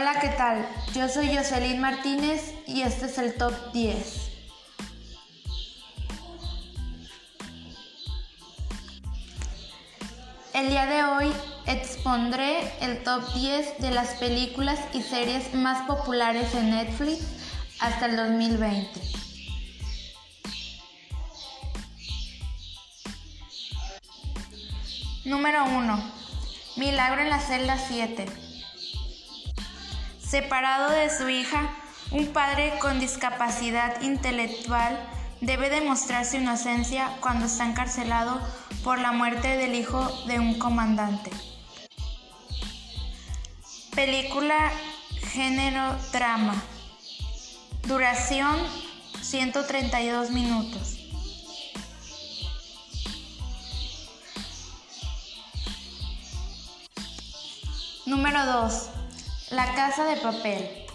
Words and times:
Hola, 0.00 0.18
¿qué 0.18 0.28
tal? 0.28 0.66
Yo 0.94 1.10
soy 1.10 1.36
Jocelyn 1.36 1.78
Martínez 1.78 2.54
y 2.66 2.80
este 2.80 3.04
es 3.04 3.18
el 3.18 3.34
top 3.34 3.52
10. 3.74 4.30
El 10.54 10.70
día 10.70 10.86
de 10.86 11.04
hoy 11.04 11.32
expondré 11.66 12.72
el 12.80 13.02
top 13.02 13.30
10 13.34 13.80
de 13.80 13.90
las 13.90 14.14
películas 14.14 14.80
y 14.94 15.02
series 15.02 15.52
más 15.52 15.86
populares 15.86 16.54
en 16.54 16.70
Netflix 16.70 17.20
hasta 17.80 18.06
el 18.06 18.16
2020. 18.16 18.88
Número 25.26 25.66
1. 25.66 26.12
Milagro 26.76 27.20
en 27.20 27.28
la 27.28 27.38
celda 27.38 27.76
7. 27.76 28.49
Separado 30.30 30.92
de 30.92 31.10
su 31.10 31.28
hija, 31.28 31.74
un 32.12 32.28
padre 32.28 32.74
con 32.78 33.00
discapacidad 33.00 34.00
intelectual 34.00 34.96
debe 35.40 35.70
demostrar 35.70 36.24
su 36.24 36.36
inocencia 36.36 37.16
cuando 37.20 37.46
está 37.46 37.66
encarcelado 37.68 38.40
por 38.84 39.00
la 39.00 39.10
muerte 39.10 39.56
del 39.56 39.74
hijo 39.74 40.08
de 40.28 40.38
un 40.38 40.56
comandante. 40.56 41.32
Película 43.96 44.70
género 45.32 45.96
drama. 46.12 46.54
Duración 47.88 48.56
132 49.22 50.30
minutos. 50.30 50.96
Número 58.06 58.46
2. 58.46 58.99
La 59.50 59.74
casa 59.74 60.04
de 60.04 60.16
papel. 60.16 60.86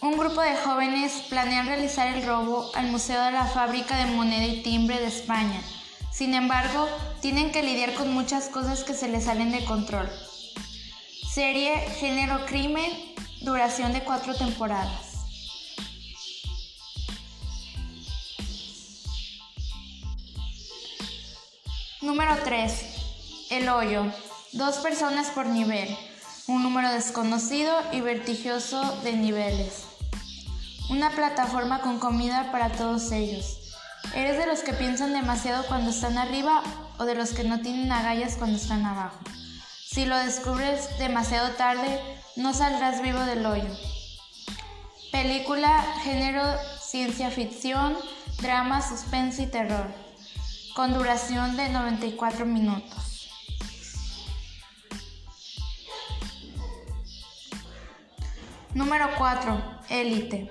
Un 0.00 0.16
grupo 0.16 0.40
de 0.40 0.56
jóvenes 0.56 1.24
planean 1.28 1.66
realizar 1.66 2.06
el 2.06 2.24
robo 2.24 2.70
al 2.74 2.86
Museo 2.86 3.22
de 3.22 3.32
la 3.32 3.44
Fábrica 3.44 3.98
de 3.98 4.06
Moneda 4.12 4.46
y 4.46 4.62
Timbre 4.62 4.98
de 4.98 5.08
España. 5.08 5.60
Sin 6.10 6.32
embargo, 6.32 6.88
tienen 7.20 7.52
que 7.52 7.62
lidiar 7.62 7.92
con 7.92 8.14
muchas 8.14 8.48
cosas 8.48 8.82
que 8.82 8.94
se 8.94 9.08
les 9.08 9.24
salen 9.24 9.52
de 9.52 9.62
control. 9.66 10.10
Serie 11.30 11.76
Género 12.00 12.46
Crimen, 12.46 12.90
duración 13.42 13.92
de 13.92 14.02
cuatro 14.04 14.34
temporadas. 14.34 15.26
Número 22.00 22.38
3. 22.42 23.50
El 23.50 23.68
hoyo. 23.68 24.06
Dos 24.52 24.76
personas 24.76 25.28
por 25.28 25.44
nivel 25.44 25.94
un 26.46 26.62
número 26.62 26.90
desconocido 26.90 27.74
y 27.92 28.02
vertigioso 28.02 29.00
de 29.02 29.14
niveles. 29.14 29.84
Una 30.90 31.10
plataforma 31.10 31.80
con 31.80 31.98
comida 31.98 32.52
para 32.52 32.70
todos 32.70 33.12
ellos. 33.12 33.58
¿Eres 34.14 34.36
de 34.36 34.46
los 34.46 34.60
que 34.60 34.74
piensan 34.74 35.14
demasiado 35.14 35.64
cuando 35.66 35.90
están 35.90 36.18
arriba 36.18 36.62
o 36.98 37.04
de 37.04 37.14
los 37.14 37.32
que 37.32 37.44
no 37.44 37.60
tienen 37.60 37.90
agallas 37.90 38.36
cuando 38.36 38.58
están 38.58 38.84
abajo? 38.84 39.18
Si 39.86 40.04
lo 40.04 40.18
descubres 40.18 40.98
demasiado 40.98 41.50
tarde, 41.52 41.98
no 42.36 42.52
saldrás 42.52 43.00
vivo 43.00 43.20
del 43.20 43.46
hoyo. 43.46 43.74
Película, 45.12 45.82
género, 46.02 46.42
ciencia 46.78 47.30
ficción, 47.30 47.96
drama, 48.42 48.86
suspense 48.86 49.44
y 49.44 49.46
terror, 49.46 49.86
con 50.76 50.92
duración 50.92 51.56
de 51.56 51.70
94 51.70 52.44
minutos. 52.44 53.13
Número 58.74 59.06
4. 59.16 59.62
Élite. 59.88 60.50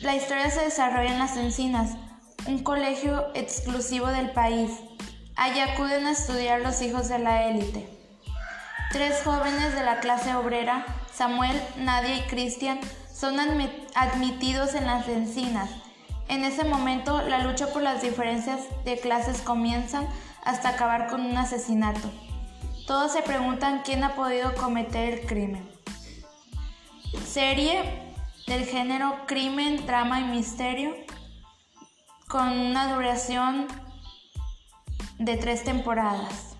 La 0.00 0.16
historia 0.16 0.50
se 0.50 0.62
desarrolla 0.62 1.12
en 1.12 1.20
las 1.20 1.36
Encinas, 1.36 1.96
un 2.48 2.64
colegio 2.64 3.28
exclusivo 3.34 4.08
del 4.08 4.32
país. 4.32 4.72
Allí 5.36 5.60
acuden 5.60 6.04
a 6.06 6.10
estudiar 6.10 6.62
los 6.62 6.82
hijos 6.82 7.08
de 7.08 7.20
la 7.20 7.44
élite. 7.44 7.88
Tres 8.90 9.22
jóvenes 9.22 9.72
de 9.76 9.84
la 9.84 10.00
clase 10.00 10.34
obrera, 10.34 10.84
Samuel, 11.14 11.56
Nadia 11.76 12.16
y 12.16 12.22
Cristian, 12.22 12.80
son 13.14 13.38
admitidos 13.38 14.74
en 14.74 14.84
las 14.84 15.06
encinas. 15.06 15.70
En 16.26 16.44
ese 16.44 16.64
momento, 16.64 17.22
la 17.22 17.44
lucha 17.44 17.72
por 17.72 17.82
las 17.82 18.02
diferencias 18.02 18.62
de 18.84 18.98
clases 18.98 19.42
comienzan 19.42 20.08
hasta 20.44 20.70
acabar 20.70 21.06
con 21.06 21.20
un 21.24 21.36
asesinato. 21.36 22.10
Todos 22.88 23.12
se 23.12 23.20
preguntan 23.20 23.82
quién 23.84 24.02
ha 24.02 24.14
podido 24.14 24.54
cometer 24.54 25.12
el 25.12 25.26
crimen. 25.26 25.70
Serie 27.22 28.14
del 28.46 28.64
género 28.64 29.26
crimen, 29.26 29.84
drama 29.84 30.20
y 30.20 30.24
misterio 30.24 30.94
con 32.28 32.48
una 32.48 32.94
duración 32.94 33.68
de 35.18 35.36
tres 35.36 35.64
temporadas. 35.64 36.56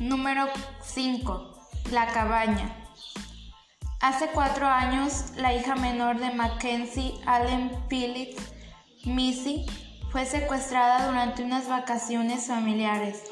Número 0.00 0.48
5. 0.82 1.68
La 1.92 2.08
cabaña. 2.08 2.74
Hace 4.00 4.26
cuatro 4.32 4.66
años, 4.66 5.34
la 5.36 5.54
hija 5.54 5.76
menor 5.76 6.18
de 6.18 6.32
Mackenzie 6.32 7.14
Allen 7.26 7.70
Phillips 7.88 8.49
Missy 9.04 9.64
fue 10.10 10.26
secuestrada 10.26 11.06
durante 11.06 11.42
unas 11.42 11.68
vacaciones 11.68 12.46
familiares. 12.46 13.22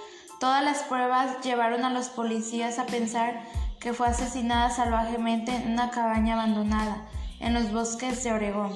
Todas 0.40 0.64
las 0.64 0.78
pruebas 0.84 1.42
llevaron 1.42 1.84
a 1.84 1.90
los 1.90 2.08
policías 2.08 2.78
a 2.78 2.86
pensar 2.86 3.42
que 3.80 3.92
fue 3.92 4.08
asesinada 4.08 4.70
salvajemente 4.70 5.54
en 5.54 5.72
una 5.72 5.90
cabaña 5.90 6.34
abandonada 6.34 7.06
en 7.40 7.54
los 7.54 7.70
bosques 7.72 8.24
de 8.24 8.32
Oregón. 8.32 8.72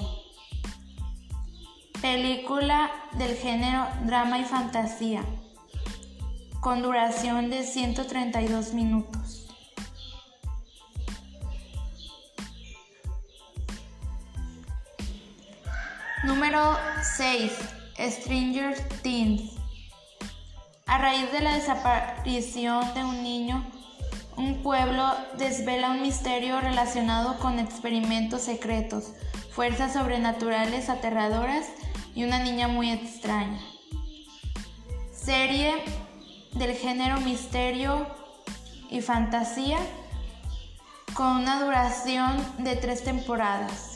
Película 2.01 2.91
del 3.13 3.37
género 3.37 3.87
drama 4.05 4.39
y 4.39 4.45
fantasía, 4.45 5.25
con 6.61 6.83
duración 6.83 7.49
de 7.49 7.63
132 7.63 8.75
minutos. 8.75 9.22
Número 16.23 16.79
6. 17.17 17.53
Stranger 17.99 18.79
Things. 19.03 19.55
A 20.87 20.99
raíz 20.99 21.33
de 21.33 21.41
la 21.41 21.55
desaparición 21.55 22.95
de 22.95 23.03
un 23.03 23.25
niño, 23.25 23.65
un 24.37 24.63
pueblo 24.63 25.05
desvela 25.37 25.91
un 25.91 26.01
misterio 26.01 26.61
relacionado 26.61 27.41
con 27.41 27.59
experimentos 27.59 28.43
secretos, 28.43 29.15
fuerzas 29.51 29.95
sobrenaturales 29.95 30.91
aterradoras 30.91 31.67
y 32.15 32.23
una 32.23 32.39
niña 32.39 32.69
muy 32.69 32.93
extraña. 32.93 33.61
Serie 35.13 35.75
del 36.53 36.77
género 36.77 37.21
misterio 37.21 38.07
y 38.91 39.01
fantasía 39.01 39.79
con 41.15 41.39
una 41.39 41.61
duración 41.65 42.37
de 42.59 42.77
tres 42.77 43.03
temporadas. 43.03 43.92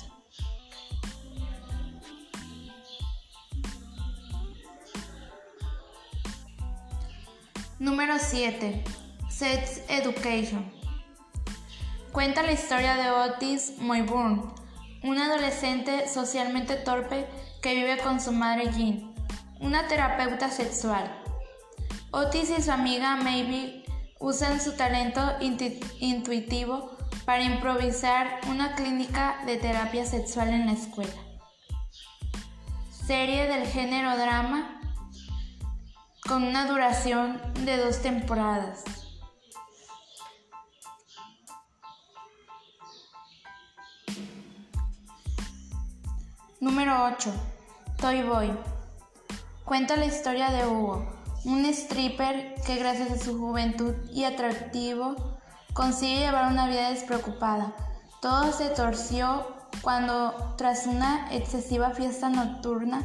Número 7.86 8.18
7. 8.18 8.82
Sex 9.28 9.82
Education. 9.88 10.68
Cuenta 12.10 12.42
la 12.42 12.50
historia 12.50 12.96
de 12.96 13.12
Otis 13.12 13.74
Moyburn, 13.78 14.52
un 15.04 15.18
adolescente 15.20 16.08
socialmente 16.08 16.74
torpe 16.74 17.28
que 17.62 17.76
vive 17.76 17.98
con 17.98 18.20
su 18.20 18.32
madre 18.32 18.72
Jean, 18.72 19.14
una 19.60 19.86
terapeuta 19.86 20.50
sexual. 20.50 21.08
Otis 22.10 22.50
y 22.58 22.60
su 22.60 22.72
amiga 22.72 23.14
Maybe 23.18 23.84
usan 24.18 24.60
su 24.60 24.76
talento 24.76 25.22
intuitivo 26.00 26.90
para 27.24 27.44
improvisar 27.44 28.40
una 28.50 28.74
clínica 28.74 29.36
de 29.46 29.58
terapia 29.58 30.04
sexual 30.04 30.48
en 30.48 30.66
la 30.66 30.72
escuela. 30.72 31.22
Serie 32.90 33.46
del 33.46 33.64
género 33.68 34.18
drama 34.18 34.76
con 36.26 36.42
una 36.42 36.66
duración 36.66 37.40
de 37.64 37.76
dos 37.76 38.02
temporadas. 38.02 38.84
Número 46.60 47.04
8. 47.04 47.32
Toy 47.98 48.22
Boy. 48.22 48.52
Cuenta 49.64 49.96
la 49.96 50.06
historia 50.06 50.50
de 50.50 50.66
Hugo, 50.66 51.06
un 51.44 51.64
stripper 51.66 52.54
que 52.66 52.76
gracias 52.76 53.10
a 53.12 53.24
su 53.24 53.38
juventud 53.38 53.94
y 54.12 54.24
atractivo 54.24 55.38
consigue 55.74 56.20
llevar 56.20 56.50
una 56.50 56.66
vida 56.66 56.90
despreocupada. 56.90 57.72
Todo 58.20 58.52
se 58.52 58.70
torció 58.70 59.46
cuando, 59.82 60.54
tras 60.56 60.86
una 60.86 61.32
excesiva 61.32 61.90
fiesta 61.90 62.28
nocturna, 62.30 63.02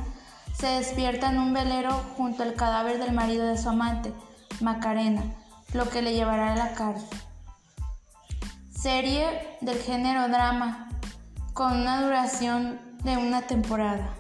se 0.62 0.68
despierta 0.68 1.32
en 1.32 1.40
un 1.40 1.54
velero 1.54 1.92
junto 2.16 2.44
al 2.44 2.54
cadáver 2.54 3.00
del 3.00 3.14
marido 3.14 3.48
de 3.48 3.58
su 3.58 3.68
amante, 3.68 4.14
Macarena, 4.60 5.24
lo 5.74 5.90
que 5.90 6.04
le 6.04 6.14
llevará 6.14 6.54
a 6.54 6.56
la 6.56 6.76
cárcel. 6.76 7.20
Serie 8.72 9.58
del 9.62 9.80
género 9.80 10.28
drama, 10.28 10.88
con 11.54 11.82
una 11.82 12.04
duración 12.04 12.80
de 13.04 13.18
una 13.18 13.42
temporada. 13.42 14.14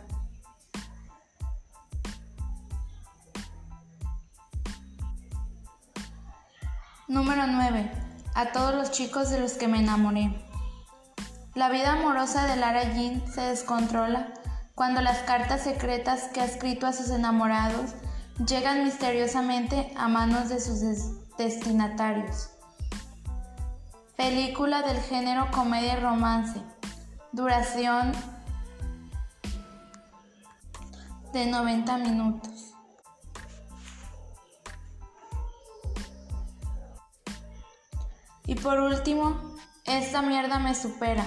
Número 7.07 7.45
9. 7.45 7.91
A 8.33 8.47
todos 8.47 8.73
los 8.73 8.89
chicos 8.89 9.29
de 9.29 9.39
los 9.39 9.53
que 9.53 9.67
me 9.67 9.77
enamoré. 9.77 10.33
La 11.53 11.69
vida 11.69 11.93
amorosa 11.93 12.47
de 12.47 12.55
Lara 12.55 12.95
Jean 12.95 13.21
se 13.31 13.41
descontrola 13.41 14.40
cuando 14.75 15.01
las 15.01 15.19
cartas 15.19 15.63
secretas 15.63 16.29
que 16.33 16.41
ha 16.41 16.45
escrito 16.45 16.88
a 16.88 16.94
sus 16.94 17.09
enamorados 17.09 17.91
llegan 18.47 18.83
misteriosamente 18.83 19.91
a 19.95 20.07
manos 20.07 20.50
de 20.50 20.59
sus 20.59 20.81
destinatarios. 21.38 22.50
Película 24.15 24.81
del 24.83 25.00
género 25.01 25.50
comedia 25.51 25.97
y 25.97 26.01
romance. 26.01 26.62
Duración 27.31 28.12
de 31.33 31.45
90 31.47 31.97
minutos. 31.97 32.74
Y 38.45 38.56
por 38.56 38.79
último, 38.79 39.56
esta 39.85 40.21
mierda 40.21 40.59
me 40.59 40.75
supera. 40.75 41.24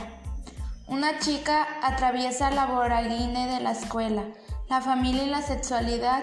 Una 0.95 1.19
chica 1.19 1.67
atraviesa 1.83 2.53
la 2.53 2.67
vorágine 2.67 3.49
de 3.49 3.59
la 3.59 3.73
escuela, 3.73 4.23
la 4.69 4.81
familia 4.81 5.25
y 5.25 5.29
la 5.29 5.43
sexualidad 5.43 6.23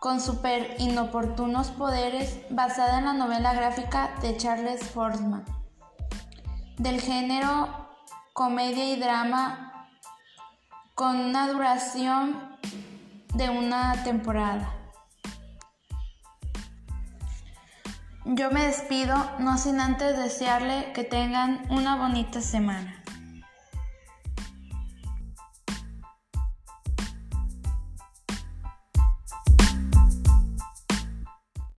con 0.00 0.20
super 0.20 0.74
inoportunos 0.80 1.68
poderes 1.70 2.40
basada 2.50 2.98
en 2.98 3.04
la 3.04 3.12
novela 3.12 3.54
gráfica 3.54 4.10
de 4.20 4.36
Charles 4.36 4.82
Forsman. 4.82 5.44
Del 6.76 7.00
género 7.00 7.68
comedia 8.32 8.90
y 8.90 8.98
drama 8.98 9.86
con 10.96 11.20
una 11.20 11.46
duración 11.46 12.58
de 13.34 13.48
una 13.48 14.02
temporada. 14.02 14.74
Yo 18.24 18.50
me 18.50 18.66
despido, 18.66 19.14
no 19.38 19.56
sin 19.56 19.78
antes 19.78 20.18
desearle 20.18 20.92
que 20.94 21.04
tengan 21.04 21.64
una 21.70 21.94
bonita 21.94 22.40
semana. 22.40 22.99